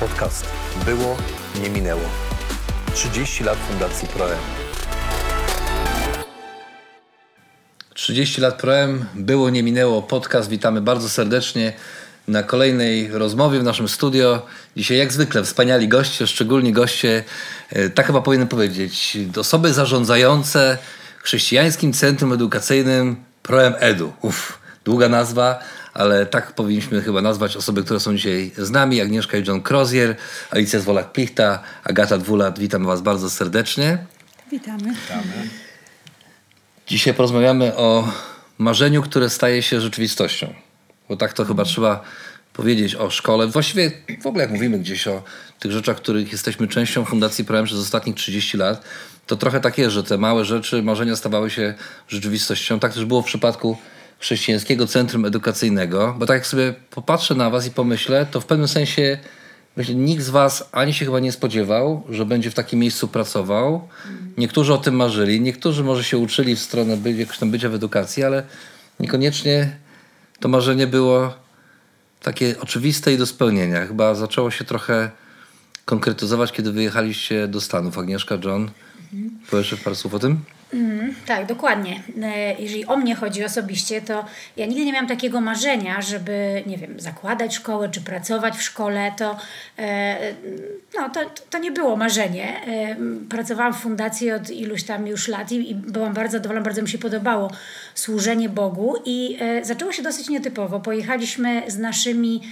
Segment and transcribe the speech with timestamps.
[0.00, 0.46] Podcast
[0.84, 1.16] Było,
[1.62, 2.00] nie minęło.
[2.94, 4.38] 30 lat Fundacji Proem.
[7.94, 10.48] 30 lat Proem, było, nie minęło, podcast.
[10.48, 11.72] Witamy bardzo serdecznie
[12.28, 14.46] na kolejnej rozmowie w naszym studio.
[14.76, 17.24] Dzisiaj jak zwykle wspaniali goście, szczególnie goście,
[17.70, 20.78] e, tak chyba powinienem powiedzieć, osoby zarządzające
[21.22, 24.12] Chrześcijańskim Centrum Edukacyjnym Proem Edu.
[24.22, 25.58] Uff, długa nazwa,
[25.94, 29.00] ale tak powinniśmy chyba nazwać osoby, które są dzisiaj z nami.
[29.00, 30.16] Agnieszka i John Crozier,
[30.50, 32.58] Alicja Zwolak-Plichta, Agata Dwulat.
[32.58, 33.98] Witam Was bardzo serdecznie.
[34.50, 34.94] Witamy.
[36.86, 38.12] Dzisiaj porozmawiamy o
[38.58, 40.54] marzeniu, które staje się rzeczywistością.
[41.08, 42.02] Bo tak to chyba trzeba
[42.52, 43.46] powiedzieć o szkole.
[43.46, 43.90] Właściwie
[44.22, 45.22] w ogóle jak mówimy gdzieś o
[45.58, 48.84] tych rzeczach, których jesteśmy częścią Fundacji Proem przez ostatnich 30 lat,
[49.26, 51.74] to trochę tak jest, że te małe rzeczy, marzenia stawały się
[52.08, 52.78] rzeczywistością.
[52.78, 53.76] Tak też było w przypadku
[54.22, 58.68] Chrześcijańskiego Centrum Edukacyjnego, bo tak jak sobie popatrzę na was i pomyślę, to w pewnym
[58.68, 59.18] sensie
[59.76, 63.88] myślę, nikt z was ani się chyba nie spodziewał, że będzie w takim miejscu pracował.
[64.38, 67.74] Niektórzy o tym marzyli, niektórzy może się uczyli w stronę by, jakoś tam bycia w
[67.74, 68.42] edukacji, ale
[69.00, 69.76] niekoniecznie
[70.40, 71.34] to marzenie było
[72.20, 73.86] takie oczywiste i do spełnienia.
[73.86, 75.10] Chyba zaczęło się trochę
[75.84, 77.98] konkretyzować, kiedy wyjechaliście do Stanów.
[77.98, 78.70] Agnieszka, John,
[79.50, 80.40] powiesz parę słów o tym?
[80.74, 82.02] Mm, tak, dokładnie.
[82.22, 84.24] E, Jeżeli o mnie chodzi osobiście, to
[84.56, 89.12] ja nigdy nie miałam takiego marzenia, żeby, nie wiem, zakładać szkołę czy pracować w szkole.
[89.16, 89.36] To,
[89.78, 90.16] e,
[90.96, 92.66] no, to, to nie było marzenie.
[92.66, 92.96] E,
[93.28, 96.88] Pracowałam w fundacji od iluś tam już lat i, i byłam bardzo zadowolona, bardzo mi
[96.88, 97.50] się podobało
[97.94, 100.80] służenie Bogu i zaczęło się dosyć nietypowo.
[100.80, 102.42] Pojechaliśmy z naszymi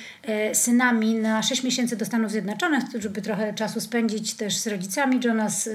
[0.53, 5.49] synami na 6 miesięcy do Stanów Zjednoczonych, żeby trochę czasu spędzić też z rodzicami Johna,
[5.51, 5.69] z,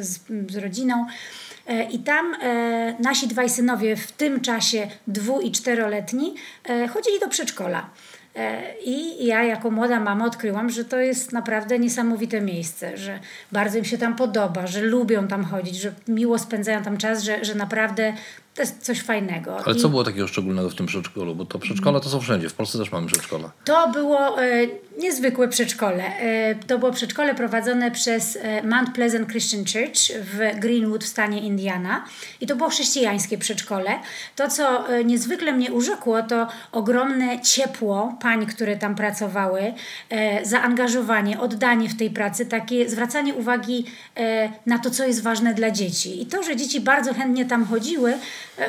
[0.49, 1.05] z rodziną.
[1.67, 6.35] E, I tam e, nasi dwaj synowie, w tym czasie dwu i czteroletni,
[6.69, 7.89] e, chodzili do przedszkola.
[8.85, 13.19] I ja jako młoda mama odkryłam, że to jest naprawdę niesamowite miejsce, że
[13.51, 17.45] bardzo im się tam podoba, że lubią tam chodzić, że miło spędzają tam czas, że,
[17.45, 18.13] że naprawdę
[18.55, 19.57] to jest coś fajnego.
[19.65, 21.35] Ale I co było takiego szczególnego w tym przedszkolu?
[21.35, 22.49] Bo to przedszkola to są wszędzie.
[22.49, 23.51] W Polsce też mamy przedszkola.
[23.65, 24.67] To było e,
[24.97, 26.03] niezwykłe przedszkole.
[26.03, 31.41] E, to było przedszkole prowadzone przez e, Mount Pleasant Christian Church w Greenwood w stanie
[31.41, 32.05] Indiana.
[32.41, 33.91] I to było chrześcijańskie przedszkole.
[34.35, 39.73] To, co e, niezwykle mnie urzekło, to ogromne ciepło pań, które tam pracowały,
[40.09, 43.85] e, zaangażowanie, oddanie w tej pracy, takie zwracanie uwagi
[44.17, 46.21] e, na to, co jest ważne dla dzieci.
[46.21, 48.13] I to, że dzieci bardzo chętnie tam chodziły,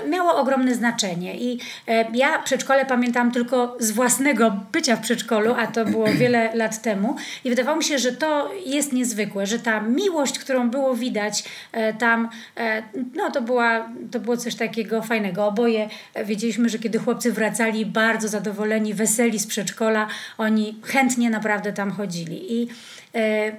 [0.08, 1.36] miało ogromne znaczenie.
[1.36, 1.58] I
[1.88, 6.82] e, ja przedszkole pamiętam tylko z własnego bycia w przedszkolu, a to było wiele lat
[6.82, 7.16] temu.
[7.44, 11.94] I wydawało mi się, że to jest niezwykłe, że ta miłość, którą było widać e,
[11.94, 12.82] tam, e,
[13.14, 15.46] no to, była, to było coś takiego fajnego.
[15.46, 15.88] Oboje
[16.24, 20.06] wiedzieliśmy, że kiedy chłopcy wracali bardzo zadowoleni, weseli z przedszkola,
[20.38, 22.62] oni chętnie naprawdę tam chodzili.
[22.62, 22.68] I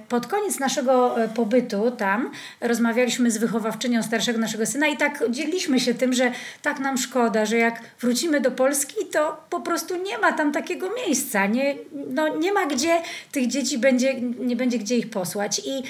[0.08, 5.80] Pod koniec naszego e, pobytu tam rozmawialiśmy z wychowawczynią starszego naszego syna i tak dzieliliśmy
[5.80, 6.32] się tym, że
[6.62, 10.90] tak nam szkoda, że jak wrócimy do Polski, to po prostu nie ma tam takiego
[11.06, 11.46] miejsca.
[11.46, 15.58] Nie, no, nie ma gdzie tych dzieci będzie, nie będzie gdzie ich posłać.
[15.66, 15.82] I e,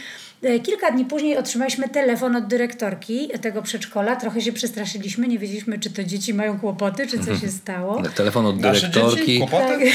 [0.63, 4.17] Kilka dni później otrzymaliśmy telefon od dyrektorki tego przedszkola.
[4.17, 8.03] Trochę się przestraszyliśmy, nie wiedzieliśmy, czy to dzieci mają kłopoty, czy co się stało.
[8.15, 9.39] Telefon od dyrektorki.
[9.49, 9.91] Kłopoty?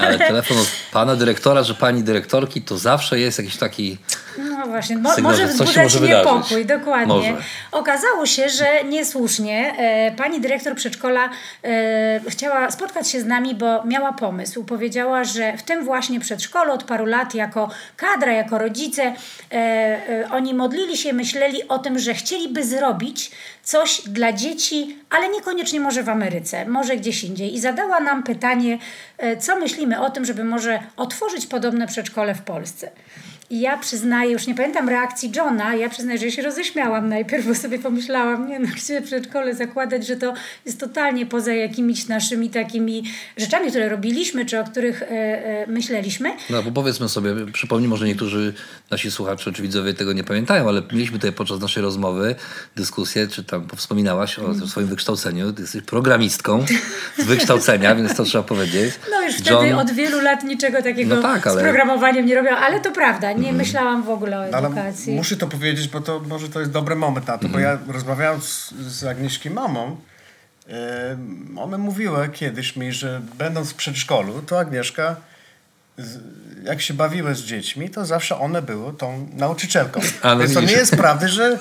[0.00, 3.98] Ale telefon od pana dyrektora, że pani dyrektorki, to zawsze jest jakiś taki.
[4.38, 6.26] No właśnie, mo- Sygnał, może że coś się wzbudzać może wydarzyć.
[6.32, 7.14] niepokój, dokładnie.
[7.14, 7.36] Może.
[7.72, 11.30] Okazało się, że niesłusznie e, pani dyrektor przedszkola
[11.64, 14.64] e, chciała spotkać się z nami, bo miała pomysł.
[14.64, 19.14] Powiedziała, że w tym właśnie przedszkolu od paru lat jako kadra, jako rodzice, e,
[19.52, 19.63] e,
[20.30, 23.30] oni modlili się, myśleli o tym, że chcieliby zrobić
[23.62, 27.54] coś dla dzieci, ale niekoniecznie może w Ameryce, może gdzieś indziej.
[27.54, 28.78] I zadała nam pytanie,
[29.18, 32.90] e, co myślimy o tym, żeby może otworzyć podobne przedszkole w Polsce.
[33.54, 37.54] I ja przyznaję, już nie pamiętam reakcji Johna, ja przyznaję, że się roześmiałam najpierw, bo
[37.54, 40.34] sobie pomyślałam, nie no, gdzie przedszkole zakładać, że to
[40.66, 43.04] jest totalnie poza jakimiś naszymi takimi
[43.36, 46.36] rzeczami, które robiliśmy, czy o których e, e, myśleliśmy.
[46.50, 48.54] No bo powiedzmy sobie, przypomnij, może niektórzy
[48.90, 52.34] nasi słuchacze czy widzowie tego nie pamiętają, ale mieliśmy tutaj podczas naszej rozmowy
[52.76, 55.52] dyskusję, czy tam wspominałaś o tym swoim wykształceniu.
[55.52, 56.64] Ty jesteś programistką
[57.18, 58.94] z wykształcenia, więc to trzeba powiedzieć.
[59.10, 62.62] No już wtedy od wielu lat niczego takiego No tak, ale- z programowaniem nie robiłam,
[62.62, 65.14] ale to prawda, nie myślałam w ogóle o No, ale edukacji.
[65.14, 68.44] muszę to powiedzieć, bo to może to jest dobry moment na to, bo ja rozmawiając
[68.44, 69.96] z, z Agnieszki mamą,
[70.68, 71.16] e,
[71.56, 75.16] ona mówiła kiedyś mi, że będąc w przedszkolu, to Agnieszka
[76.64, 80.00] jak się bawiła z dziećmi, to zawsze one były tą nauczycielką.
[80.22, 81.58] A, no Więc to nie jest prawda, że,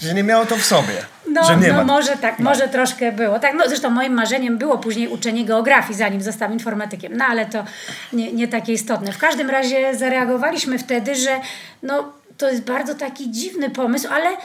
[0.00, 1.06] że nie miało to w sobie.
[1.32, 1.84] No, że nie no ma.
[1.84, 3.38] może tak, może troszkę było.
[3.38, 7.64] Tak, no zresztą moim marzeniem było później uczenie geografii, zanim zostałem informatykiem, no ale to
[8.12, 9.12] nie, nie takie istotne.
[9.12, 11.40] W każdym razie zareagowaliśmy wtedy, że
[11.82, 14.36] no to jest bardzo taki dziwny pomysł, ale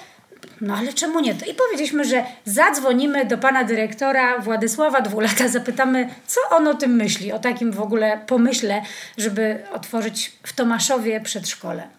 [0.62, 1.31] no ale czemu nie?
[1.31, 7.31] I powiedzieliśmy, że zadzwonimy do pana dyrektora Władysława Dwulata, zapytamy, co on o tym myśli,
[7.31, 8.81] o takim w ogóle pomyśle,
[9.18, 11.97] żeby otworzyć w Tomaszowie przedszkole.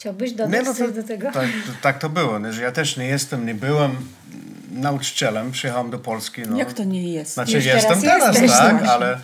[0.00, 1.30] Chciałbyś dodać no coś do tego?
[1.32, 2.52] Tak, to, tak to było, nie?
[2.52, 3.96] że ja też nie jestem, nie byłem
[4.70, 6.42] nauczycielem, przyjechałem do Polski.
[6.48, 6.56] No.
[6.56, 7.34] Jak to nie jest?
[7.34, 8.92] Znaczy Już jestem teraz teraz, jesteś, tak, no.
[8.92, 9.18] ale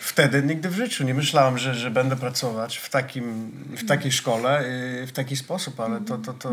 [0.00, 4.64] wtedy nigdy w życiu nie myślałem, że, że będę pracować w, takim, w takiej szkole
[5.02, 6.50] i w taki sposób, ale to, to, to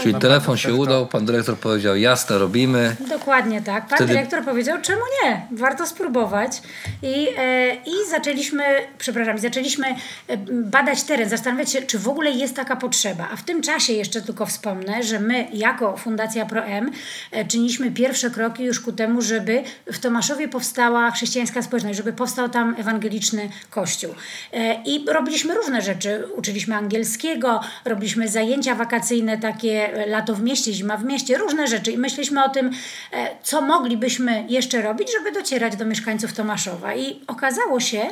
[0.00, 2.96] Czyli No, telefon się udał, pan dyrektor powiedział, jasne, robimy.
[3.08, 3.86] Dokładnie tak.
[3.86, 5.46] Pan Wtedy- dyrektor powiedział, czemu nie?
[5.52, 6.62] Warto spróbować.
[7.02, 8.62] I, e, I zaczęliśmy,
[8.98, 9.86] przepraszam, zaczęliśmy
[10.28, 13.28] e, badać teren, zastanawiać się, czy w ogóle jest taka potrzeba.
[13.32, 16.90] A w tym czasie jeszcze tylko wspomnę, że my jako Fundacja ProM
[17.30, 19.62] e, czyniliśmy pierwsze kroki już ku temu, żeby
[19.92, 24.14] w Tomaszowie powstała chrześcijańska społeczność, żeby powstał tam ewangeliczny kościół.
[24.52, 26.24] E, I robiliśmy różne rzeczy.
[26.36, 31.92] Uczyliśmy angielskiego, robiliśmy zajęcia wakacyjne, takie e, lato w mieście, zima w mieście, różne rzeczy.
[31.92, 32.70] I myśleliśmy o tym,
[33.12, 36.94] e, co moglibyśmy jeszcze robić, żeby docierać do mieszkańców Tomaszowa.
[36.94, 38.08] I okazało się,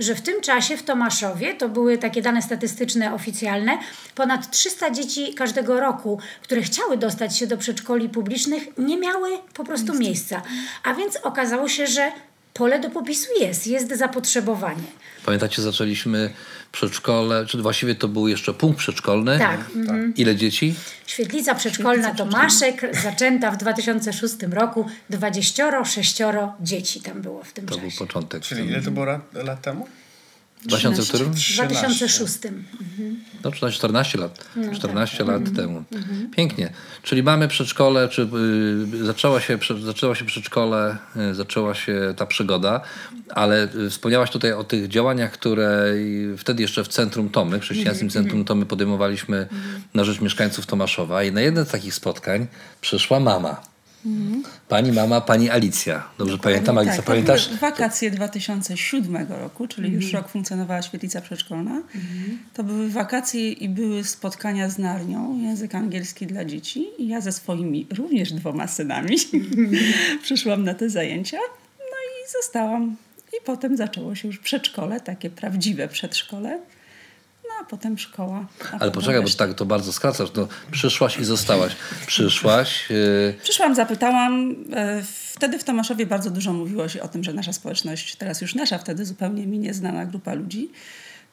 [0.00, 3.78] że w tym czasie w Tomaszowie, to były takie dane statystyczne oficjalne,
[4.14, 9.64] ponad 300 dzieci każdego roku, które chciały dostać się do przedszkoli publicznych, nie miały po
[9.64, 10.42] prostu miejsca.
[10.84, 12.12] A więc okazało się, że
[12.54, 14.82] pole do popisu jest, jest zapotrzebowanie.
[15.26, 16.30] Pamiętacie, zaczęliśmy
[16.72, 19.38] przedszkole, czy właściwie to był jeszcze punkt przedszkolny.
[19.38, 19.60] Tak.
[20.16, 20.74] Ile dzieci?
[21.06, 26.18] Świetlica przedszkolna Tomaszek, zaczęta w 2006 roku, 26
[26.60, 27.98] dzieci tam było w tym To był czasie.
[27.98, 28.42] początek.
[28.42, 29.86] Czyli ile to było lat, lat temu?
[30.60, 31.32] W 2000 którym?
[31.32, 32.38] W 2006.
[33.44, 34.46] No, 14 lat.
[34.74, 35.84] 14 lat temu.
[36.36, 36.72] Pięknie.
[37.02, 38.28] Czyli mamy przedszkole, czy
[39.02, 40.96] y, zaczęła, się, prze- zaczęła się przedszkole,
[41.30, 42.80] y, zaczęła się ta przygoda,
[43.34, 48.10] ale y, wspomniałaś tutaj o tych działaniach, które y, wtedy jeszcze w Centrum Tomy, chrześcijańskim
[48.10, 49.46] Centrum Tomy podejmowaliśmy
[49.94, 52.46] na rzecz mieszkańców Tomaszowa i na jedno z takich spotkań
[52.80, 53.60] przyszła mama.
[54.68, 56.08] Pani mama, pani Alicja.
[56.18, 57.42] Dobrze pamiętam, Alicja, tak, pamiętasz?
[57.42, 61.82] To były wakacje 2007 roku, czyli już rok funkcjonowała świetlica przedszkolna.
[62.54, 66.86] To były wakacje i były spotkania z Narnią, język angielski dla dzieci.
[66.98, 69.16] I ja ze swoimi również dwoma synami
[70.22, 71.38] przyszłam na te zajęcia.
[71.78, 72.96] No i zostałam.
[73.32, 76.58] I potem zaczęło się już przedszkole, takie prawdziwe przedszkole.
[77.70, 78.46] Potem szkoła.
[78.80, 80.28] Ale poczekaj, bo tak to bardzo skracasz.
[80.36, 81.76] No, przyszłaś i zostałaś.
[82.06, 82.90] Przyszłaś.
[82.90, 84.54] y, Przyszłam, zapytałam.
[84.72, 85.02] e,
[85.32, 88.78] Wtedy w Tomaszowie bardzo dużo mówiło się o tym, że nasza społeczność, teraz już nasza,
[88.78, 90.70] wtedy zupełnie mi nieznana grupa ludzi,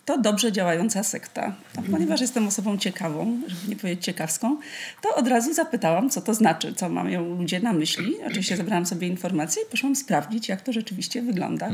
[0.06, 1.56] to dobrze działająca sekta.
[1.78, 4.58] A ponieważ jestem osobą ciekawą, żeby nie powiedzieć ciekawską,
[5.02, 8.16] to od razu zapytałam, co to znaczy, co mają ludzie na myśli.
[8.28, 11.70] Oczywiście zebrałam sobie informacje i poszłam sprawdzić, jak to rzeczywiście wygląda.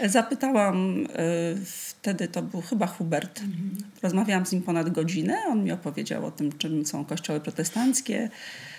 [0.00, 1.06] E, Zapytałam,
[2.06, 3.40] wtedy to był chyba Hubert.
[4.02, 5.36] Rozmawiałam z nim ponad godzinę.
[5.48, 8.30] On mi opowiedział o tym, czym są kościoły protestanckie.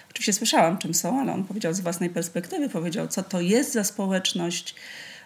[0.10, 3.84] Oczywiście słyszałam, czym są, ale on powiedział z własnej perspektywy, powiedział, co to jest za
[3.84, 4.76] społeczność.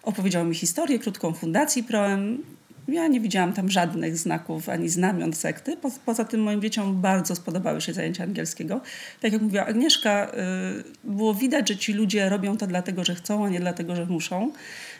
[0.04, 2.44] Opowiedział mi historię krótką Fundacji Proem.
[2.88, 5.78] Ja nie widziałam tam żadnych znaków ani znamion sekty.
[5.78, 8.82] Po, poza tym moim dzieciom bardzo spodobały się zajęcia angielskiego.
[9.22, 13.46] Tak jak mówiła Agnieszka, y, było widać, że ci ludzie robią to dlatego, że chcą,
[13.46, 14.52] a nie dlatego, że muszą.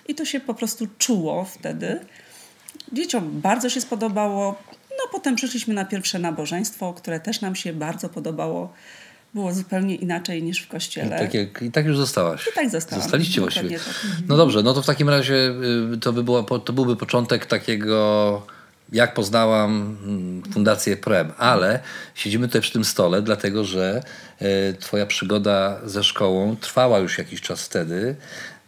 [0.08, 2.00] I to się po prostu czuło wtedy.
[2.94, 4.56] Dzieciom bardzo się spodobało.
[4.90, 8.74] No potem przyszliśmy na pierwsze nabożeństwo, które też nam się bardzo podobało.
[9.34, 11.20] Było zupełnie inaczej niż w kościele.
[11.20, 12.48] Tak jak, I tak już zostałaś.
[12.48, 13.02] I tak zostałam.
[13.02, 13.94] Zostaliście Dokładnie właściwie.
[13.94, 14.28] tak.
[14.28, 15.54] No dobrze, no to w takim razie
[15.94, 16.24] y, to, by
[16.66, 18.42] to byłby początek takiego,
[18.92, 21.80] jak poznałam mm, Fundację PREM, ale
[22.16, 24.04] siedzimy tutaj przy tym stole, dlatego że
[24.42, 28.16] y, twoja przygoda ze szkołą trwała już jakiś czas wtedy,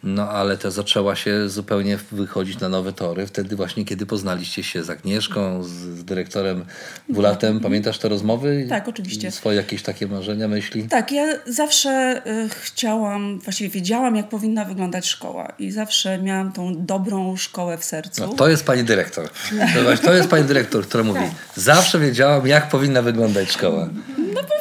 [0.03, 4.83] no ale to zaczęła się zupełnie wychodzić na nowe tory, wtedy właśnie kiedy poznaliście się
[4.83, 6.65] z Agnieszką, z, z dyrektorem
[7.09, 7.59] Wulatem.
[7.59, 8.65] Pamiętasz te rozmowy?
[8.69, 9.27] Tak, oczywiście.
[9.27, 10.83] I Swoje jakieś takie marzenia, myśli?
[10.83, 16.85] Tak, ja zawsze y, chciałam, właściwie wiedziałam, jak powinna wyglądać szkoła i zawsze miałam tą
[16.85, 18.21] dobrą szkołę w sercu.
[18.21, 19.29] No, to jest pani dyrektor.
[19.75, 21.19] Zobacz, To jest pani dyrektor, która mówi,
[21.55, 23.89] zawsze wiedziałam, jak powinna wyglądać szkoła.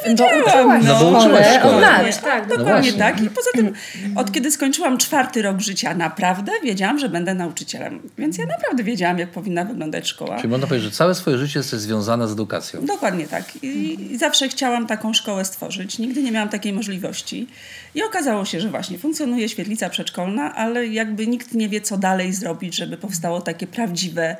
[0.07, 1.75] Wiedziałam, No bo uczyłaś szkole.
[1.75, 2.49] Od lat, tak.
[2.49, 2.99] No Dokładnie właśnie.
[2.99, 3.21] tak.
[3.21, 3.73] I poza tym,
[4.15, 8.01] od kiedy skończyłam czwarty rok życia, naprawdę wiedziałam, że będę nauczycielem.
[8.17, 10.37] Więc ja naprawdę wiedziałam, jak powinna wyglądać szkoła.
[10.37, 12.85] Czyli można powiedzieć, że całe swoje życie jesteś związana z edukacją.
[12.85, 13.43] Dokładnie tak.
[13.63, 15.99] I, I zawsze chciałam taką szkołę stworzyć.
[15.99, 17.47] Nigdy nie miałam takiej możliwości.
[17.95, 22.33] I okazało się, że właśnie funkcjonuje świetlica przedszkolna, ale jakby nikt nie wie, co dalej
[22.33, 24.37] zrobić, żeby powstało takie prawdziwe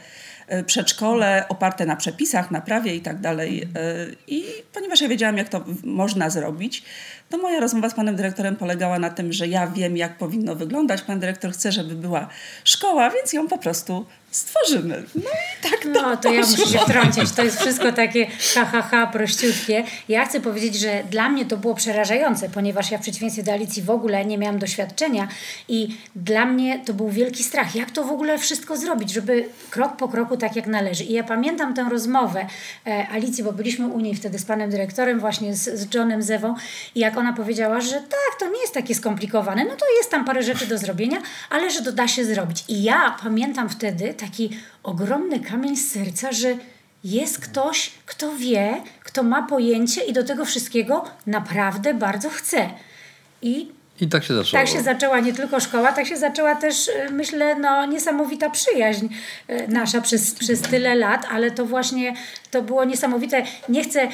[0.66, 3.62] przedszkole oparte na przepisach, na prawie i tak dalej.
[3.62, 3.68] E,
[4.28, 6.84] I ponieważ ja wiedziałam, jak to można zrobić,
[7.30, 11.02] to moja rozmowa z panem dyrektorem polegała na tym, że ja wiem, jak powinno wyglądać.
[11.02, 12.28] Pan dyrektor chce, żeby była
[12.64, 15.04] szkoła, więc ją po prostu stworzymy.
[15.16, 17.32] No i tak to No, to ja muszę się wtrącić.
[17.32, 19.84] To jest wszystko takie ha, ha, ha, prościutkie.
[20.10, 23.84] Ja chcę powiedzieć, że dla mnie to było przerażające, ponieważ ja w przeciwieństwie do Alicji
[23.84, 25.28] w ogóle nie miałam doświadczenia
[25.68, 27.76] i dla mnie to był wielki strach.
[27.76, 31.04] Jak to w ogóle wszystko zrobić, żeby krok po kroku tak jak należy.
[31.04, 32.46] I ja pamiętam tę rozmowę
[32.88, 36.56] e, Alicji, bo byliśmy u niej wtedy z panem dyrektorem, właśnie z, z Johnem Zewą
[36.96, 40.26] i jak ona powiedziała, że tak, to nie jest takie skomplikowane, no to jest tam
[40.26, 41.18] parę rzeczy do zrobienia,
[41.50, 42.64] ale że to da się zrobić.
[42.68, 44.50] I ja pamiętam wtedy taki
[44.84, 46.56] ogromny kamień z serca, że
[47.04, 52.70] jest ktoś, kto wie, kto ma pojęcie i do tego wszystkiego naprawdę bardzo chce.
[53.42, 54.64] I I tak się zaczęło.
[54.64, 59.06] tak się zaczęła nie tylko szkoła, tak się zaczęła też, y, myślę, no, niesamowita przyjaźń
[59.50, 62.14] y, nasza przez, przez tyle lat, ale to właśnie
[62.52, 63.44] to było niesamowite.
[63.70, 64.08] Nie chcę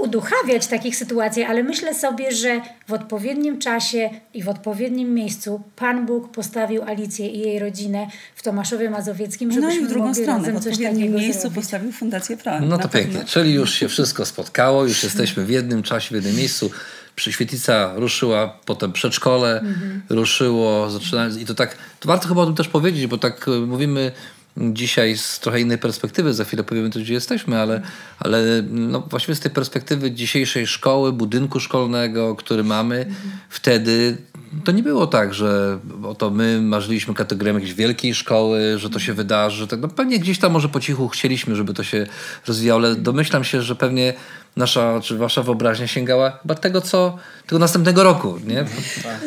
[0.00, 6.06] uduchawiać takich sytuacji, ale myślę sobie, że w odpowiednim czasie i w odpowiednim miejscu Pan
[6.06, 10.22] Bóg postawił Alicję i jej rodzinę w Tomaszowie Mazowieckim, No żebyśmy i w drugą mogli
[10.22, 11.58] stronę, w razem odpowiednim miejscu zrobić.
[11.58, 12.68] postawił Fundację Proem.
[12.68, 13.00] No to pewno.
[13.00, 13.24] pięknie.
[13.24, 16.70] Czyli już się wszystko spotkało, już jesteśmy w jednym czasie, w jednym miejscu.
[17.16, 19.62] Przy Świetlica ruszyła, potem przedszkole
[20.08, 23.50] ruszyło, zaczyna, i to tak, to warto chyba o tym też powiedzieć, bo tak e,
[23.50, 24.12] mówimy
[24.60, 27.82] dzisiaj z trochę innej perspektywy, za chwilę powiemy też, gdzie jesteśmy, ale,
[28.18, 33.06] ale no właściwie z tej perspektywy dzisiejszej szkoły, budynku szkolnego, który mamy,
[33.48, 34.16] wtedy
[34.64, 39.12] to nie było tak, że oto my marzyliśmy kategorią jakiejś wielkiej szkoły, że to się
[39.12, 42.06] wydarzy, tak, no pewnie gdzieś tam może po cichu chcieliśmy, żeby to się
[42.46, 44.14] rozwijało, ale domyślam się, że pewnie
[44.56, 48.64] nasza, czy wasza wyobraźnia sięgała chyba tego, co, tego następnego roku, nie?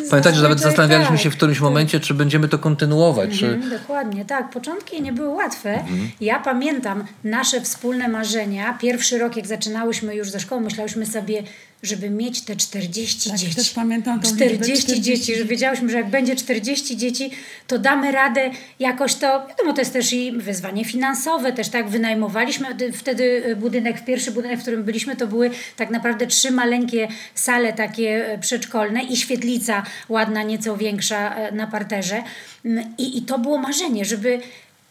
[0.09, 3.47] Pamiętajcie, że nawet zastanawialiśmy się w tak, którymś momencie, czy będziemy to kontynuować, czy...
[3.47, 4.49] Mhm, dokładnie, tak.
[4.49, 5.73] Początki nie były łatwe.
[5.73, 6.11] Mhm.
[6.21, 8.77] Ja pamiętam nasze wspólne marzenia.
[8.81, 11.43] Pierwszy rok, jak zaczynałyśmy już ze szkoły, myślałyśmy sobie,
[11.83, 13.55] żeby mieć te 40 Tak, dzieci.
[13.55, 17.31] też pamiętam tą liczbę 40, 40 dzieci, że wiedziałyśmy, że jak będzie 40 dzieci,
[17.67, 22.67] to damy radę jakoś to, wiadomo, to jest też i wyzwanie finansowe, też tak wynajmowaliśmy
[22.93, 28.27] wtedy budynek, pierwszy budynek, w którym byliśmy, to były tak naprawdę trzy maleńkie sale takie
[28.27, 32.23] e, przedszkolne i świetlica ładna, nieco większa e, na parterze.
[32.65, 34.39] Mm, I, i to było marzenie, żeby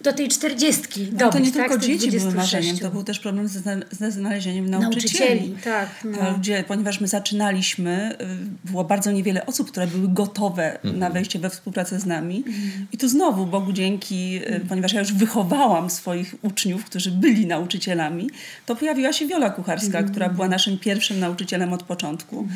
[0.02, 2.36] do tej czterdziestki No, to nie tak, tylko dzieci były 26.
[2.36, 5.40] marzeniem, to był też problem ze, zna- ze znalezieniem nauczycieli.
[5.40, 6.32] Nauczycieli, tak, no.
[6.32, 8.16] Ludzie, ponieważ my zaczynaliśmy,
[8.64, 12.44] y, było bardzo niewiele osób, które były gotowe na wejście we współpracę z nami.
[12.92, 18.30] I tu znowu, Bogu dzięki, y, ponieważ ja już wychowałam swoich uczniów, którzy byli nauczycielami,
[18.66, 22.48] to pojawiła się Wiola Kucharska, która była naszym pierwszym nauczycielem od początku.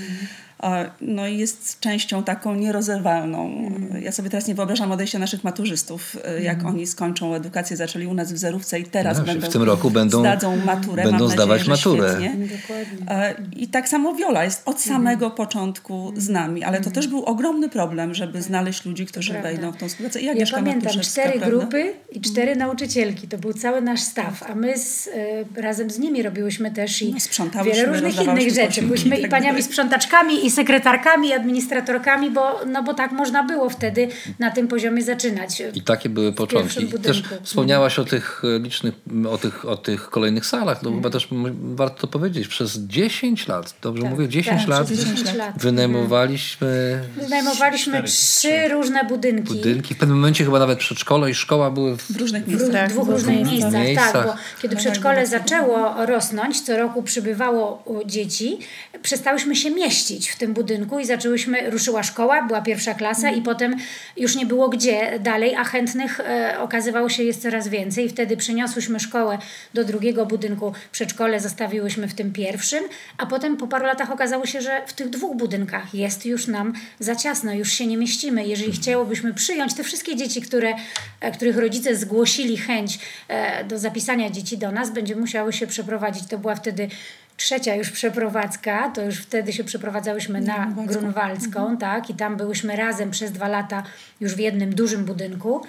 [1.01, 3.71] No i jest częścią taką nierozerwalną.
[4.03, 8.15] Ja sobie teraz nie wyobrażam odejścia naszych maturzystów, y, jak oni skończą edukację, zaczęli u
[8.15, 11.05] nas w zerówce i teraz No, będą w tym roku będą- zdadzą maturę.
[11.05, 12.17] będą zdawać nadzieję, że maturę.
[12.21, 12.47] świetnie.
[12.59, 13.35] Dokładnie.
[13.57, 17.69] I tak samo Wiola jest od samego początku z nami, ale to też był ogromny
[17.69, 19.49] problem, żeby znaleźć ludzi, którzy Prawda.
[19.49, 20.21] wejdą w tą współpracę.
[20.21, 21.47] I Ja pamiętam cztery prawda?
[21.59, 23.29] grupy i cztery nauczycielki.
[23.29, 25.09] To był cały nasz staw, a my z,
[25.57, 27.15] e, razem z nimi robiłyśmy też i
[27.55, 28.83] No, wiele różnych innych rzeczy.
[28.83, 34.09] Byliśmy i tak paniami sprzątaczkami, i sekretarkami, administratorkami, bo, no bo tak można było wtedy
[34.39, 35.63] na tym poziomie zaczynać.
[35.75, 36.87] I takie były początki.
[36.87, 37.45] Też budynku.
[37.45, 38.95] wspomniałaś o tych e, licznych,
[39.31, 40.83] o tych, o tych kolejnych salach.
[40.83, 41.29] No chyba też
[41.75, 42.49] warto to powiedzieć.
[42.49, 45.59] Przez 10 lat, dobrze Tak, mówię, 10 tak, lat, przez 10 lat.
[45.59, 49.55] wynajmowaliśmy Wynajmowaliśmy Cztery, trzy różne budynki.
[49.55, 49.95] budynki.
[49.95, 52.89] W pewnym momencie chyba nawet przedszkole i szkoła były w W różnych W miejscach.
[52.91, 54.13] dwóch różnych miejscach, miejscach.
[54.13, 58.59] tak, bo kiedy przedszkole zaczęło rosnąć, co roku przybywało u dzieci,
[59.03, 63.77] przestałyśmy się mieścić w tym budynku i zaczęłyśmy, ruszyła szkoła, była pierwsza klasa i potem
[64.17, 68.09] już nie było gdzie dalej, a chętnych e, okazywało się jest coraz więcej.
[68.09, 69.39] Wtedy przeniosłyśmy szkołę
[69.75, 72.85] do drugiego budynku, przedszkole zostawiłyśmy w tym pierwszym,
[73.19, 76.73] a potem po paru latach okazało się, że w tych dwóch budynkach jest już nam
[76.99, 78.47] za ciasno, już się nie mieścimy.
[78.47, 80.75] Jeżeli chciałobyśmy przyjąć te wszystkie dzieci, które,
[81.21, 82.99] e, których rodzice zgłosili chęć
[83.29, 86.27] e, do zapisania dzieci do nas, będziemy musiały się przeprowadzić.
[86.27, 86.89] To była wtedy
[87.37, 93.11] trzecia już przeprowadzka, to już wtedy się przeprowadzałyśmy na Grunwaldzką, tak, i tam byłyśmy razem
[93.11, 93.83] przez dwa lata
[94.21, 95.63] już w jednym dużym budynku.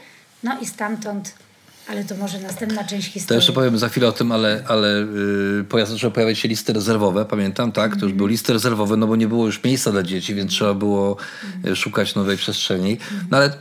[0.44, 1.34] No i stamtąd,
[1.88, 3.38] ale to może następna część To historii.
[3.38, 4.88] jeszcze powiem za chwilę o tym, ale, ale
[5.58, 7.96] yy, pojazd zaczęły pojawiać się listy rezerwowe, pamiętam, tak?
[7.98, 10.74] To już były listy rezerwowe, no bo nie było już miejsca dla dzieci, więc trzeba
[10.74, 11.18] było
[11.68, 12.98] y, szukać nowej przestrzeni.
[13.32, 13.54] No ale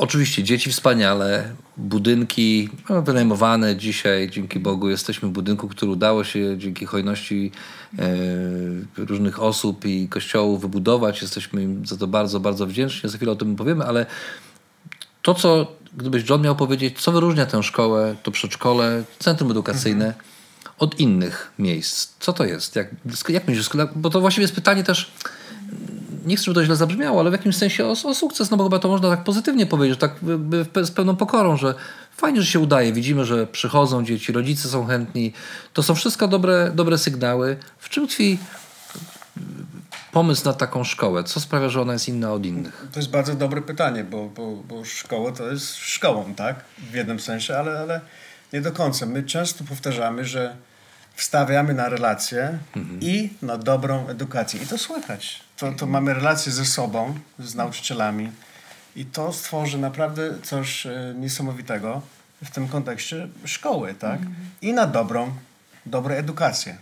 [0.00, 6.58] oczywiście dzieci wspaniale, budynki no, wynajmowane dzisiaj, dzięki Bogu jesteśmy w budynku, który udało się
[6.58, 7.52] dzięki hojności
[7.98, 11.22] e, różnych osób i kościołów wybudować.
[11.22, 13.10] Jesteśmy im za to bardzo, bardzo wdzięczni.
[13.10, 14.06] Za chwilę o tym powiemy, ale
[15.22, 20.14] to, co gdybyś John miał powiedzieć, co wyróżnia tę szkołę, to przedszkole, centrum edukacyjne
[20.78, 22.12] od innych miejsc?
[22.20, 22.76] Co to jest?
[22.76, 22.88] Jak,
[23.28, 23.68] jak myślisz?
[23.96, 25.12] Bo to właściwie jest pytanie też,
[26.26, 28.64] nie chcę, żeby to źle zabrzmiało, ale w jakimś sensie o, o sukces, no bo
[28.64, 30.14] chyba to można tak pozytywnie powiedzieć, tak
[30.82, 31.74] z pełną pokorą, że
[32.16, 32.92] fajnie, że się udaje.
[32.92, 35.32] Widzimy, że przychodzą dzieci, rodzice są chętni.
[35.72, 37.56] To są wszystko dobre, dobre sygnały.
[37.78, 38.38] W czym tkwi
[40.12, 41.24] pomysł na taką szkołę?
[41.24, 42.86] Co sprawia, że ona jest inna od innych?
[42.92, 46.64] To jest bardzo dobre pytanie, bo, bo, bo szkoła to jest szkołą, tak?
[46.90, 48.00] W jednym sensie, ale, ale
[48.52, 49.06] nie do końca.
[49.06, 50.56] My często powtarzamy, że
[51.20, 52.58] wstawiamy na relacje
[53.00, 54.62] i na dobrą edukację.
[54.62, 55.40] I to słychać.
[55.56, 58.30] To, to mamy relacje ze sobą, z nauczycielami
[58.96, 62.02] i to stworzy naprawdę coś e, niesamowitego
[62.44, 64.20] w tym kontekście szkoły, tak?
[64.62, 65.32] I na dobrą,
[65.86, 66.76] dobrą edukację.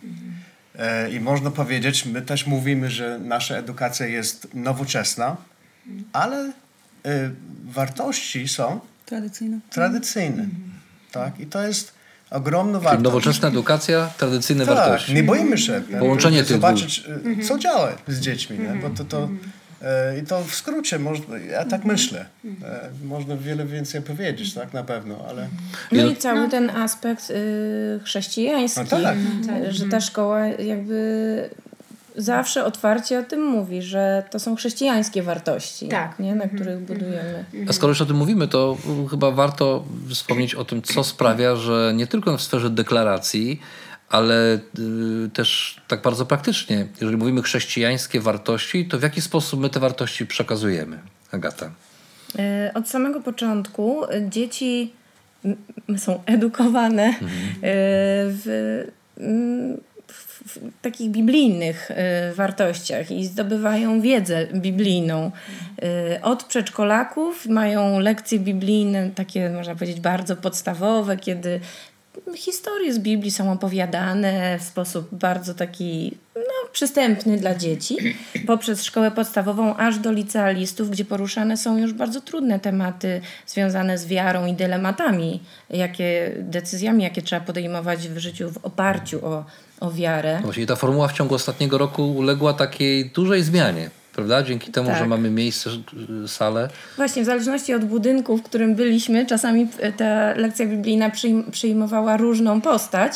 [0.78, 5.36] E, I można powiedzieć, my też mówimy, że nasza edukacja jest nowoczesna,
[6.12, 6.50] ale e,
[7.64, 9.58] wartości są Tradycyjne.
[9.70, 10.46] tradycyjne.
[11.12, 11.40] Tak?
[11.40, 11.97] I to jest
[12.30, 13.04] ogromna Czyli wartość.
[13.04, 15.14] nowoczesna edukacja, tradycyjne tak, wartości.
[15.14, 15.82] nie boimy się.
[15.98, 17.04] Połączenie tych Zobaczyć,
[17.40, 18.58] e, co działa z dziećmi.
[18.58, 18.68] Nie?
[18.82, 19.28] Bo to, to,
[19.82, 22.26] e, I to w skrócie, można, ja tak myślę.
[22.44, 25.48] E, można wiele więcej powiedzieć, tak na pewno, ale
[25.92, 29.16] No i cały ten aspekt y, chrześcijański, No tak.
[29.70, 31.50] że ta szkoła jakby
[32.18, 36.18] zawsze otwarcie o tym mówi, że to są chrześcijańskie wartości, Tak.
[36.18, 36.34] nie?
[36.34, 37.44] na których budujemy.
[37.68, 38.76] A skoro już o tym mówimy, to
[39.10, 43.60] chyba warto wspomnieć o tym, co sprawia, że nie tylko w sferze deklaracji,
[44.08, 44.54] ale
[45.26, 49.80] y, też tak bardzo praktycznie, jeżeli mówimy chrześcijańskie wartości, to w jaki sposób my te
[49.80, 50.98] wartości przekazujemy?
[51.32, 51.70] Agata.
[52.38, 54.92] Y, Od samego początku y, dzieci
[55.96, 57.14] są edukowane y,
[57.62, 58.84] w,
[59.18, 59.80] mm,
[60.48, 65.30] w, takich biblijnych y, wartościach i zdobywają wiedzę biblijną.
[66.16, 71.60] Y, Od przedszkolaków mają lekcje biblijne, takie można powiedzieć bardzo podstawowe, kiedy
[72.34, 76.16] historie z Biblii są opowiadane w sposób bardzo taki
[76.72, 77.96] przystępny dla dzieci,
[78.46, 84.06] poprzez szkołę podstawową aż do licealistów, gdzie poruszane są już bardzo trudne tematy związane z
[84.06, 89.44] wiarą i dylematami, jakie decyzjami, jakie trzeba podejmować w życiu w oparciu o,
[89.80, 90.38] o wiarę.
[90.42, 94.42] Właściwie ta formuła w ciągu ostatniego roku uległa takiej dużej zmianie, prawda?
[94.42, 94.98] Dzięki temu, Tak.
[94.98, 95.70] że mamy miejsce,
[96.24, 96.68] y, salę.
[96.96, 102.16] Właśnie, w zależności od budynku, w którym byliśmy, czasami e, ta lekcja biblijna przyjm- przyjmowała
[102.16, 103.12] różną postać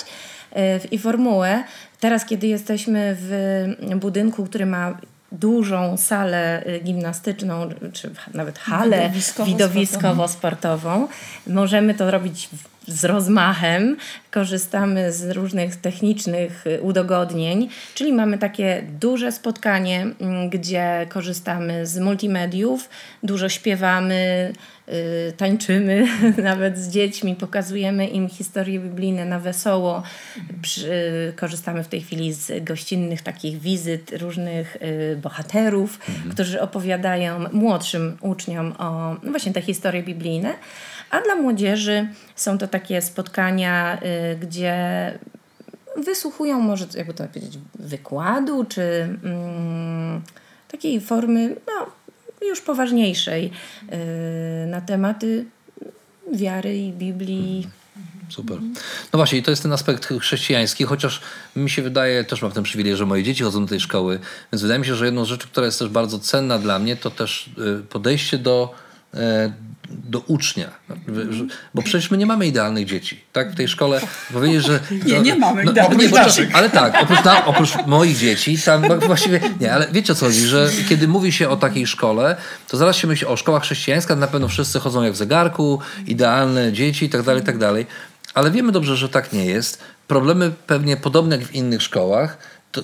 [0.91, 1.65] i formułę.
[2.01, 4.99] Teraz, kiedy jesteśmy w budynku, który ma
[5.33, 9.47] dużą salę e, gimnastyczną, czy nawet halę Widowiskowo-sportową.
[9.47, 11.09] widowiskowo-sportową,
[11.47, 13.97] możemy to robić w- z rozmachem,
[14.31, 21.99] korzystamy z różnych technicznych y, udogodnień, czyli mamy takie duże spotkanie, mm, gdzie korzystamy z
[21.99, 22.89] multimediów,
[23.23, 24.53] dużo śpiewamy,
[24.89, 26.07] y, tańczymy
[26.43, 30.03] nawet z dziećmi, pokazujemy im historie biblijne na wesoło.
[30.63, 35.99] Przy, korzystamy w tej chwili z gościnnych takich wizyt różnych y, bohaterów,
[36.31, 40.55] którzy opowiadają młodszym uczniom o no właśnie te historie biblijne.
[41.13, 44.75] A dla młodzieży są to takie spotkania, y, gdzie
[46.05, 48.83] wysłuchują może, jakby to powiedzieć, wykładu, czy
[49.25, 50.23] mm,
[50.69, 51.87] takiej formy no,
[52.49, 53.51] już poważniejszej
[54.65, 55.45] y, na tematy
[56.33, 57.69] wiary i Biblii.
[58.29, 58.59] Super.
[59.13, 61.21] No właśnie, i to jest ten aspekt chrześcijański, chociaż
[61.57, 64.19] mi się wydaje, też mam ten przywilej, że moje dzieci chodzą do tej szkoły,
[64.53, 66.97] więc wydaje mi się, że jedną z rzeczy, która jest też bardzo cenna dla mnie,
[66.97, 68.75] to też y, podejście do,
[69.15, 69.53] e,
[69.93, 70.71] do ucznia.
[71.75, 73.21] Bo przecież my nie mamy idealnych dzieci.
[73.33, 73.53] Tak?
[73.53, 74.01] W tej szkole
[74.33, 74.81] powiedzieć, że...
[75.07, 76.53] Nie, nie mamy no, idealnych nie, bo- dzieci.
[76.55, 79.41] Ale tak, oprócz, oprócz moich dzieci, tam właściwie...
[79.61, 82.37] Nie, ale wiecie o co chodzi, że kiedy mówi się o takiej szkole,
[82.69, 86.73] to zaraz się myśli o szkoła chrześcijańska, na pewno wszyscy chodzą jak w zegarku, idealne
[86.73, 87.87] dzieci i tak dalej, i tak dalej.
[88.35, 89.83] Ale wiemy dobrze, że tak nie jest.
[90.09, 92.39] Problemy pewnie podobne jak w innych szkołach,
[92.73, 92.83] to,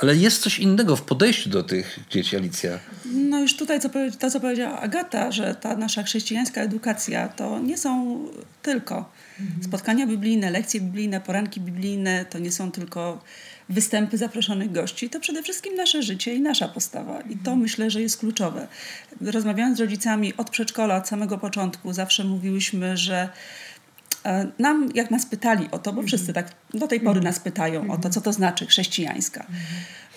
[0.00, 2.78] ale jest coś innego w podejściu do tych dzieci, Alicja.
[3.04, 7.78] No już tutaj co, to, co powiedziała Agata, że ta nasza chrześcijańska edukacja to nie
[7.78, 8.18] są
[8.62, 9.12] tylko
[9.62, 13.24] spotkania biblijne, lekcje biblijne, poranki biblijne, to nie są tylko
[13.68, 17.20] występy zaproszonych gości, to przede wszystkim nasze życie i nasza postawa.
[17.20, 18.68] I to myślę, że jest kluczowe.
[19.20, 23.28] Rozmawiając z rodzicami od przedszkola, od samego początku, zawsze mówiłyśmy, że
[24.58, 27.96] Nam, jak nas pytali o to, bo wszyscy tak do tej pory nas pytają o
[27.96, 29.46] to, co to znaczy chrześcijańska.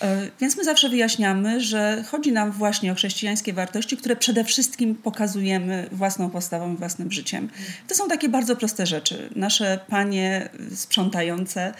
[0.01, 4.95] E, Więc my zawsze wyjaśniamy, że chodzi nam właśnie o chrześcijańskie wartości, które przede wszystkim
[4.95, 7.49] pokazujemy własną postawą i własnym życiem.
[7.87, 9.29] To są takie bardzo proste rzeczy.
[9.35, 11.73] Nasze panie sprzątające,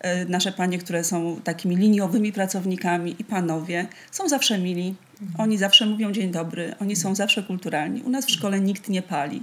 [0.00, 4.94] e, nasze panie, które są takimi liniowymi pracownikami i panowie, są zawsze mili,
[5.38, 8.02] Oni zawsze mówią dzień dobry, oni są zawsze kulturalni.
[8.02, 9.42] U nas w szkole nikt nie pali,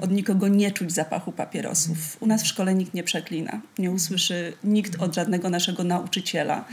[0.00, 2.16] od nikogo nie czuć zapachu papierosów.
[2.20, 6.64] U nas w szkole nikt nie przeklina, nie usłyszy nikt od żadnego naszego nauczyciela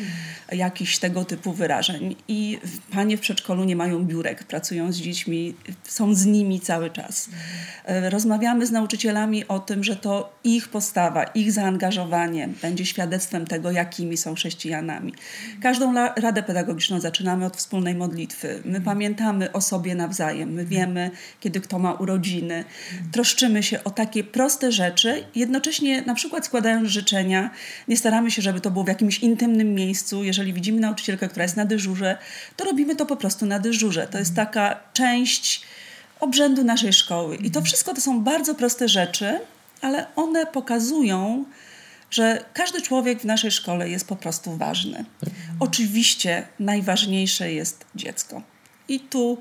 [0.51, 2.15] jakichś tego typu wyrażeń.
[2.27, 2.57] I
[2.91, 7.29] panie w przedszkolu nie mają biurek, pracują z dziećmi, są z nimi cały czas.
[7.85, 13.71] E, Rozmawiamy z nauczycielami o tym, że to ich postawa, ich zaangażowanie będzie świadectwem tego,
[13.71, 15.13] jakimi są chrześcijanami.
[15.61, 18.36] Każdą radę pedagogiczną zaczynamy od wspólnej modlitwy.
[18.65, 22.65] My pamiętamy o sobie nawzajem, my wiemy, kiedy kto ma urodziny.
[23.11, 27.49] Troszczymy się o takie proste rzeczy, jednocześnie na przykład składając życzenia,
[27.87, 30.23] nie staramy się, żeby to było w jakimś intymnym miejscu.
[30.23, 32.17] Jeżeli widzimy nauczycielkę, która jest na dyżurze,
[32.55, 34.07] to robimy to po prostu na dyżurze.
[34.07, 35.61] To jest taka część
[36.19, 37.35] obrzędu naszej szkoły.
[37.35, 39.39] I to wszystko to są bardzo proste rzeczy,
[39.81, 41.45] ale one pokazują,
[42.11, 45.05] że każdy człowiek w naszej szkole jest po prostu ważny.
[45.59, 48.41] Oczywiście najważniejsze jest dziecko.
[48.87, 49.37] I tu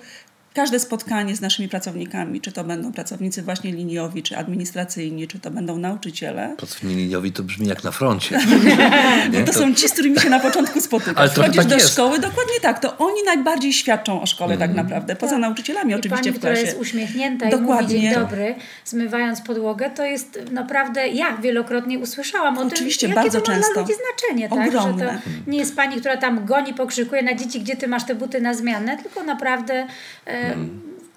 [0.56, 5.50] każde spotkanie z naszymi pracownikami, czy to będą pracownicy właśnie liniowi, czy administracyjni, czy to
[5.50, 8.38] będą nauczyciele, Pracowni liniowi to brzmi jak na froncie.
[9.32, 9.44] Nie?
[9.44, 11.16] to są ci, z którymi się na początku spotykasz.
[11.16, 11.92] Ale Wchodzisz tak do jest.
[11.92, 12.78] szkoły, dokładnie tak.
[12.78, 15.16] To oni najbardziej świadczą o szkole tak naprawdę.
[15.16, 16.66] Poza nauczycielami I oczywiście pani, w która klasie.
[16.66, 17.96] jest uśmiechnięta i Dokładnie.
[17.96, 23.30] mówi dzień dobry, zmywając podłogę, to jest naprawdę, ja wielokrotnie usłyszałam o Oczywiście, tym, jakie
[23.30, 23.72] bardzo to ma często.
[23.72, 24.48] dla ludzi znaczenie.
[24.48, 24.72] Tak?
[24.72, 28.14] Że to nie jest pani, która tam goni, pokrzykuje na dzieci, gdzie ty masz te
[28.14, 29.86] buty na zmianę, tylko naprawdę
[30.26, 30.45] e,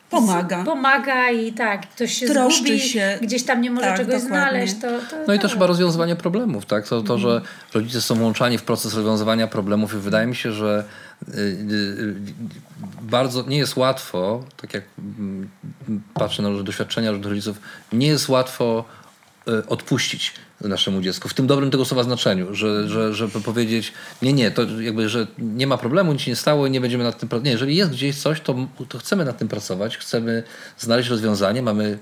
[0.10, 0.64] Pomaga.
[0.64, 3.18] pomaga i tak, ktoś się Troszczy zgubi, się.
[3.22, 4.28] gdzieś tam nie może Tak, czegoś dokładnie.
[4.50, 4.74] znaleźć.
[4.74, 6.88] To, to, No i to- też chyba rozwiązywanie problemów, tak?
[6.88, 7.42] To, to, że
[7.74, 10.84] rodzice są włączani w proces rozwiązywania problemów i wydaje mi się, że
[11.28, 12.16] y, y, y,
[13.02, 15.50] bardzo nie jest łatwo, tak jak mm,
[16.14, 17.58] patrzę na różne doświadczenia rodziców,
[17.94, 18.99] nie jest łatwo y,
[19.68, 24.52] odpuścić naszemu dziecku, w tym dobrym tego słowa znaczeniu, że, że, żeby powiedzieć, nie, nie,
[24.52, 27.30] to jakby, że nie ma problemu, nic się nie stało i nie będziemy nad tym
[27.30, 27.46] pracować.
[27.46, 28.56] Nie, jeżeli jest gdzieś coś, to,
[28.90, 30.44] to chcemy nad tym pracować, chcemy
[30.78, 32.00] znaleźć rozwiązanie, mamy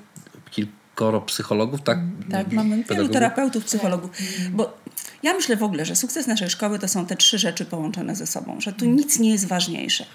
[0.98, 2.00] kilkoro psychologów, tak?
[2.32, 4.10] Tak, mamy wielu terapeutów, psychologów.
[4.52, 4.78] Bo
[5.24, 8.28] ja myślę w ogóle, że sukces naszej szkoły to są te trzy rzeczy połączone ze
[8.28, 10.06] sobą, że tu nic nie jest ważniejsze.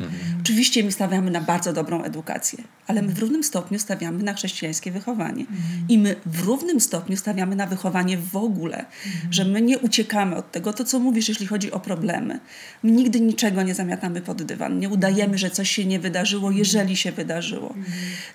[0.40, 4.90] Oczywiście my stawiamy na bardzo dobrą edukację, ale my w równym stopniu stawiamy na chrześcijańskie
[4.90, 5.44] wychowanie.
[5.88, 8.84] I my w równym stopniu stawiamy na wychowanie w ogóle,
[9.30, 12.40] że my nie uciekamy od tego, to co mówisz, jeśli chodzi o problemy.
[12.82, 16.96] My nigdy niczego nie zamiatamy pod dywan, nie udajemy, że coś się nie wydarzyło, jeżeli
[16.96, 17.74] się wydarzyło.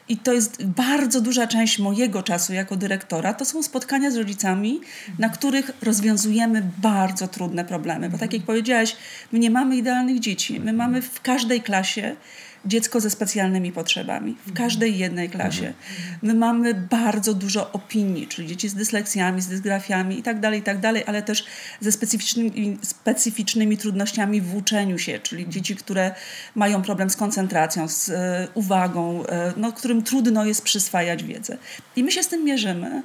[0.10, 4.82] I to jest bardzo duża część mojego czasu jako dyrektora, to są spotkania z rodzicami,
[5.20, 8.10] na których rozwiązujemy bardzo trudne problemy.
[8.10, 8.96] Bo tak jak powiedziałaś,
[9.32, 10.60] my nie mamy idealnych dzieci.
[10.60, 12.16] My mamy w każdej klasie
[12.68, 14.38] dziecko ze specjalnymi potrzebami.
[14.48, 15.74] W każdej jednej klasie.
[16.22, 20.64] My mamy bardzo dużo opinii, czyli dzieci z dysleksjami, z dysgrafiami i tak dalej, i
[20.64, 21.46] tak dalej, ale też
[21.82, 26.16] ze specyficznymi, specyficznymi trudnościami w uczeniu się, czyli dzieci, które
[26.56, 31.58] mają problem z koncentracją, z e, uwagą, e, no, którym trudno jest przyswajać wiedzę.
[31.96, 33.04] I my się z tym mierzymy.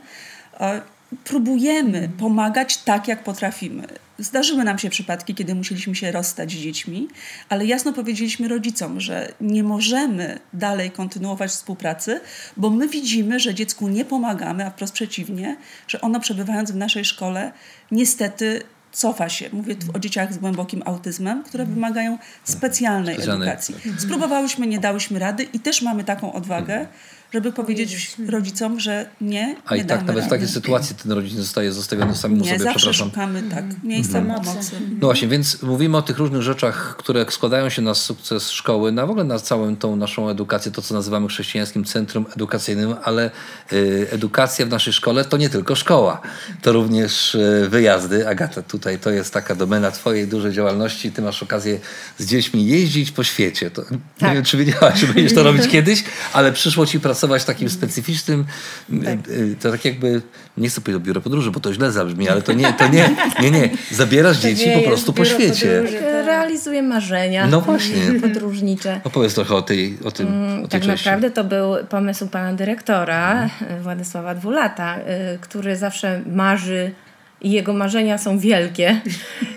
[0.60, 0.82] E,
[1.24, 3.86] próbujemy pomagać tak, jak potrafimy.
[4.18, 7.08] Zdarzyły nam się przypadki, kiedy musieliśmy się rozstać z dziećmi,
[7.48, 12.20] ale jasno powiedzieliśmy rodzicom, że nie możemy dalej kontynuować współpracy,
[12.56, 15.56] bo my widzimy, że dziecku nie pomagamy, a wprost przeciwnie,
[15.88, 17.52] że ono przebywając w naszej szkole
[17.90, 19.48] niestety cofa się.
[19.52, 23.48] Mówię tu o dzieciach z głębokim autyzmem, które wymagają specjalnej, Specjalnej.
[23.48, 23.74] edukacji.
[23.98, 26.86] Spróbowałyśmy, nie dałyśmy rady i też mamy taką odwagę,
[27.32, 31.12] żeby powiedzieć rodzicom, że nie, A nie i tak damy nawet w takiej sytuacji ten
[31.12, 33.08] rodzic zostaje zostawiony samemu Nie, sobie, zawsze przepraszam.
[33.08, 34.44] szukamy tak, miejsca Pomocy.
[34.50, 34.72] pomocy.
[34.90, 39.06] No właśnie, więc mówimy o tych różnych rzeczach, które składają się na sukces szkoły, na
[39.06, 43.30] w ogóle na całą tą naszą edukację, to co nazywamy chrześcijańskim centrum edukacyjnym, ale
[43.72, 46.20] y, edukacja w naszej szkole to nie tylko szkoła,
[46.62, 48.28] to również y, wyjazdy.
[48.28, 51.80] Agata, tutaj to jest taka domena twojej dużej działalności, ty masz okazję
[52.18, 53.70] z dziećmi jeździć po świecie.
[53.70, 54.34] To, Nie Tak.
[54.34, 58.44] wiem, czy wiedziałaś, że będziesz to robić kiedyś, ale przyszło ci pracować w takim specyficznym,
[58.92, 58.94] y,
[59.32, 60.22] y, to tak jakby,
[60.56, 63.10] nie chcę powiedzieć o biuro podróży, bo to źle zabrzmi, ale to nie, to nie,
[63.42, 65.66] nie, nie, zabierasz dzieci nie po prostu po świecie.
[65.76, 65.98] podróży.
[65.98, 68.12] Tak, realizuję marzenia No właśnie.
[68.22, 69.00] podróżnicze.
[69.04, 70.28] Opowiedz trochę o, tej, o tym,
[70.64, 71.04] o tej Tak części.
[71.06, 76.92] naprawdę to był pomysł pana dyrektora y, Władysława Dwulata, y, który zawsze marzy
[77.40, 79.00] i jego marzenia są wielkie.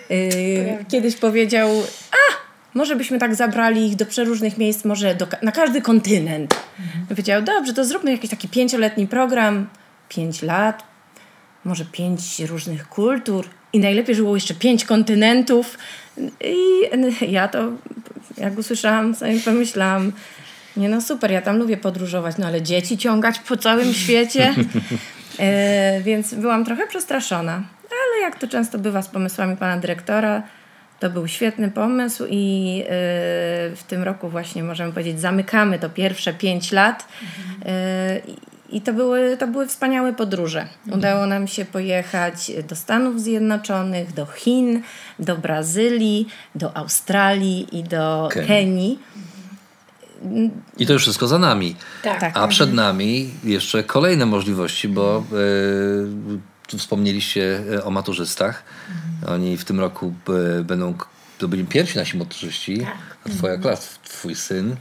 [0.91, 1.69] Kiedyś powiedział,
[2.75, 6.55] może byśmy tak zabrali ich do przeróżnych miejsc, może do, na każdy kontynent.
[7.09, 9.67] Powiedział, dobrze, to zróbmy jakiś taki pięcioletni program,
[10.09, 10.83] pięć lat,
[11.63, 15.77] może pięć różnych kultur i najlepiej, żeby było jeszcze pięć kontynentów.
[16.41, 16.55] I
[17.31, 17.71] ja to,
[18.37, 20.11] jak usłyszałam, sobie pomyślałam,
[20.77, 24.55] nie no super, ja tam lubię podróżować, no ale dzieci ciągać po całym świecie.
[25.39, 27.63] E, więc byłam trochę przestraszona.
[27.89, 30.43] Ale jak to często bywa z pomysłami pana dyrektora,
[30.99, 32.85] To był świetny pomysł i y,
[33.75, 37.07] w tym roku właśnie możemy powiedzieć, zamykamy to pierwsze pięć lat.
[37.61, 38.21] Y,
[38.69, 40.67] I to były, to były wspaniałe podróże.
[40.91, 44.81] Udało nam się pojechać do Stanów Zjednoczonych, do Chin,
[45.19, 48.47] do Brazylii, do Australii i do Kenii.
[48.47, 48.99] Kenii.
[50.77, 51.75] I to już wszystko za nami.
[52.03, 52.19] Tak.
[52.19, 52.37] Tak.
[52.37, 58.63] A przed nami jeszcze kolejne możliwości, bo tu wspomnieliście e, o maturzystach.
[59.27, 60.13] Oni w tym roku
[60.59, 60.93] e, będą,
[61.37, 62.79] to byli pierwsi nasi maturzyści.
[62.79, 62.97] Tak.
[63.25, 64.75] A twoja klasa, twój syn,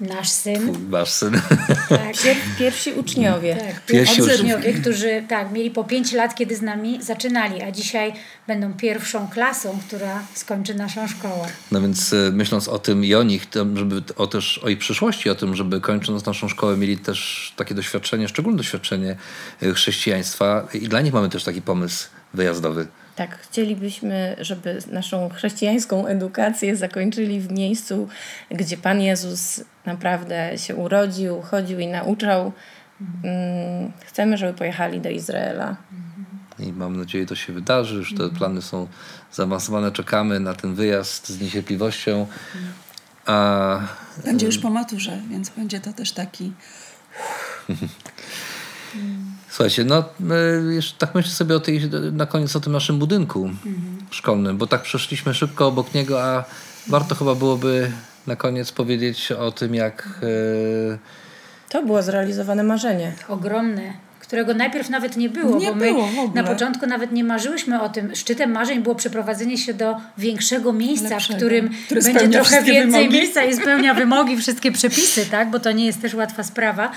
[0.00, 0.90] Nasz syn.
[0.90, 1.40] wasz syn.
[1.88, 2.16] Tak.
[2.24, 3.56] Pier, pierwsi uczniowie.
[3.56, 4.72] Tak, Pierwsi uczniowie.
[4.72, 8.12] którzy tak, mieli po 5 lat, kiedy z nami zaczynali, a dzisiaj
[8.46, 11.48] będą pierwszą klasą, która skończy naszą szkołę.
[11.72, 15.30] No więc e, myśląc o tym i o nich, żeby o też o ich przyszłości,
[15.30, 19.16] o tym, żeby kończąc naszą szkołę mieli też takie doświadczenie, szczególne doświadczenie
[19.62, 22.86] e, chrześcijaństwa i dla nich mamy też taki pomysł wyjazdowy.
[23.16, 28.08] Tak, chcielibyśmy, żeby naszą chrześcijańską edukację zakończyli w miejscu,
[28.50, 32.52] gdzie Pan Jezus naprawdę się urodził, chodził i nauczał.
[33.24, 35.76] Mm, Chcemy, żeby pojechali do Izraela.
[36.58, 37.94] I mam nadzieję, to się wydarzy.
[37.94, 38.88] Już te plany są
[39.32, 39.92] zaawansowane.
[39.92, 42.26] Czekamy na ten wyjazd z niecierpliwością.
[43.26, 43.80] A
[44.24, 46.52] Będzie już po maturze, więc będzie to też taki
[49.54, 50.04] słuchajcie, no
[50.70, 53.50] jeszcze tak myślę sobie o tej, na koniec o tym naszym budynku
[54.10, 56.44] szkolnym, bo tak przeszliśmy szybko obok niego, a
[56.86, 57.92] warto chyba byłoby
[58.26, 60.98] na koniec powiedzieć o tym, jak e,
[61.68, 63.12] To było zrealizowane marzenie.
[63.28, 67.80] Ogromne, którego najpierw nawet nie było, Nie bo my było na początku nawet nie marzyłyśmy
[67.80, 68.14] o tym.
[68.14, 73.02] Szczytem marzeń było przeprowadzenie się do większego miejsca, Lepszego, w którym który będzie trochę więcej
[73.02, 73.18] wymogi.
[73.18, 75.50] miejsca i spełnia wymogi, wszystkie przepisy, tak?
[75.50, 76.92] bo to nie jest też łatwa sprawa.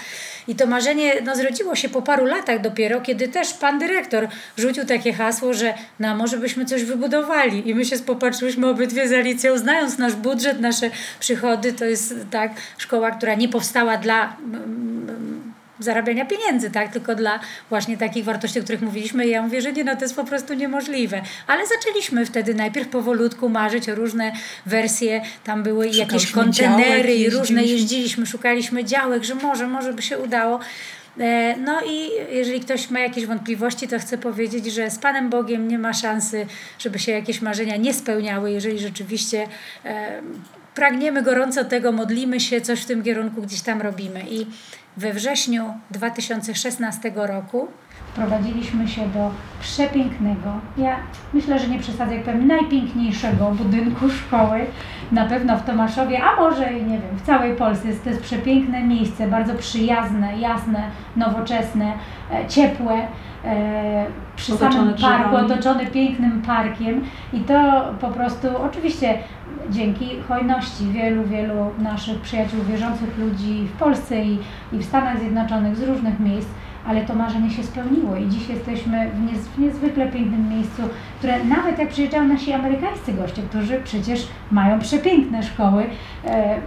[0.47, 4.85] I to marzenie no, zrodziło się po paru latach dopiero, kiedy też pan dyrektor rzucił
[4.85, 7.69] takie hasło, że no, może byśmy coś wybudowali.
[7.69, 11.73] I my się popatrzyłyśmy obydwie z Alicją, znając nasz budżet, nasze przychody.
[11.73, 15.46] To jest tak szkoła, która nie powstała dla mm,
[15.79, 16.91] zarabiania pieniędzy, tak?
[16.91, 19.27] Tylko dla właśnie takich wartości, o których mówiliśmy.
[19.27, 21.21] I ja mówię, że nie, no to jest po prostu niemożliwe.
[21.47, 24.31] Ale zaczęliśmy wtedy najpierw powolutku marzyć o różne
[24.65, 25.21] wersje.
[25.43, 27.71] Tam były jakieś kontenery i różne jeździliśmy.
[27.71, 30.59] jeździliśmy, szukaliśmy działek, że może, może by się udało.
[31.19, 35.67] E, No i jeżeli ktoś ma jakieś wątpliwości, to chcę powiedzieć, że z Panem Bogiem
[35.67, 36.45] nie ma szansy,
[36.79, 39.47] żeby się jakieś marzenia nie spełniały, jeżeli rzeczywiście
[39.85, 40.21] e,
[40.75, 44.21] pragniemy gorąco tego, modlimy się, coś w tym kierunku gdzieś tam robimy.
[44.29, 44.45] I
[44.97, 47.67] we wrześniu 2016 roku
[48.15, 49.31] prowadziliśmy się do
[49.61, 50.95] przepięknego, ja
[51.33, 54.65] myślę, że nie przesadzę, jak powiem, najpiękniejszego budynku szkoły,
[55.11, 57.87] na pewno w Tomaszowie, a może i nie wiem, w całej Polsce.
[57.87, 60.83] Jest, to jest przepiękne miejsce, bardzo przyjazne, jasne,
[61.15, 61.93] nowoczesne,
[62.31, 63.07] e, ciepłe.
[63.45, 64.05] E,
[64.35, 65.51] przy Otoczone samym parku, drzewami.
[65.51, 69.17] otoczony pięknym parkiem i to po prostu oczywiście
[69.69, 74.39] dzięki hojności wielu, wielu naszych przyjaciół, wierzących ludzi w Polsce i,
[74.73, 76.49] i w Stanach Zjednoczonych z różnych miejsc,
[76.87, 80.81] ale to marzenie się spełniło i dziś jesteśmy w, niez, w niezwykle pięknym miejscu,
[81.17, 85.85] które nawet jak przyjeżdżają nasi amerykańscy goście, którzy przecież mają przepiękne szkoły,
[86.25, 86.59] e,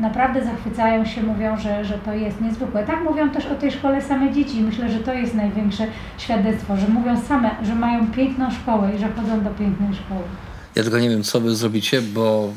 [0.00, 2.86] naprawdę zachwycają się, mówią, że, że to jest niezwykłe.
[2.86, 5.86] Tak mówią też o tej szkole same dzieci myślę, że to jest największe
[6.18, 10.22] świadectwo, że mówią same, że mają piękną szkołę i że chodzą do pięknej szkoły.
[10.74, 12.52] Ja tylko nie wiem, co wy zrobicie, bo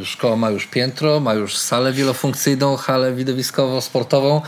[0.00, 4.40] e, szkoła ma już piętro, ma już salę wielofunkcyjną, halę widowiskowo-sportową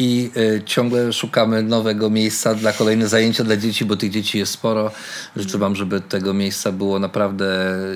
[0.00, 4.52] i e, ciągle szukamy nowego miejsca dla kolejnych zajęcia dla dzieci, bo tych dzieci jest
[4.52, 4.90] sporo.
[5.36, 7.46] Życzę wam, żeby tego miejsca było naprawdę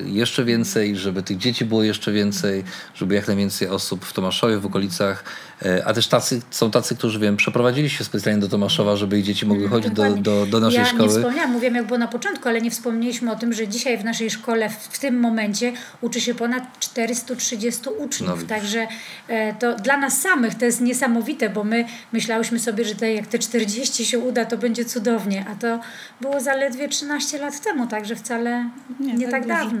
[0.05, 2.63] jeszcze więcej, żeby tych dzieci było jeszcze więcej,
[2.95, 5.23] żeby jak najwięcej osób w Tomaszowie, w okolicach,
[5.61, 9.25] e, a też tacy, są tacy, którzy wiem, przeprowadzili się specjalnie do Tomaszowa, żeby ich
[9.25, 11.03] dzieci mogły chodzić do, do, do naszej ja szkoły.
[11.03, 14.03] nie wspomniałam, mówiłam jak było na początku, ale nie wspomnieliśmy o tym, że dzisiaj w
[14.03, 18.41] naszej szkole w, w tym momencie uczy się ponad 430 uczniów.
[18.41, 18.47] No.
[18.47, 18.87] Także
[19.27, 23.27] e, to dla nas samych to jest niesamowite, bo my myślałyśmy sobie, że te, jak
[23.27, 25.79] te 40 się uda, to będzie cudownie, a to
[26.21, 29.79] było zaledwie 13 lat temu, także wcale nie, Nie, tak, tak dawno.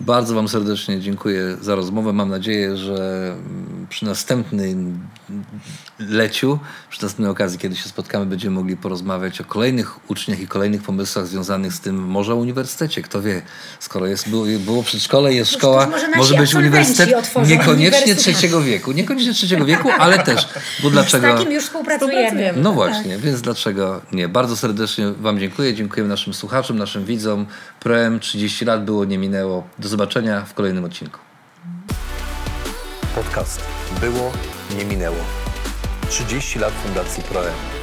[0.00, 2.12] Bardzo Wam serdecznie dziękuję za rozmowę.
[2.12, 3.36] Mam nadzieję, że
[3.92, 5.00] przy następnym
[5.98, 6.58] leciu,
[6.90, 11.26] przy następnej okazji, kiedy się spotkamy, będziemy mogli porozmawiać o kolejnych uczniach i kolejnych pomysłach
[11.26, 13.02] związanych z tym, może o uniwersytecie.
[13.02, 13.42] Kto wie,
[13.80, 17.34] skoro jest, było, było przedszkole, jest szkoła, może może być uniwersytet.
[17.46, 18.92] Niekoniecznie trzeciego wieku.
[18.92, 20.48] Niekoniecznie trzeciego wieku, ale też.
[20.82, 21.34] Bo Z dlaczego?
[21.34, 22.52] takim już współpracujemy.
[22.56, 24.28] No właśnie, więc dlaczego nie?
[24.28, 25.74] Bardzo serdecznie Wam dziękuję.
[25.74, 27.46] Dziękujemy naszym słuchaczom, naszym widzom.
[27.80, 29.66] Proem 30 lat było, nie minęło.
[29.78, 31.18] Do zobaczenia w kolejnym odcinku.
[33.14, 34.32] Podcast było,
[34.78, 35.24] nie minęło.
[36.08, 37.81] 30 lat Fundacji Proem.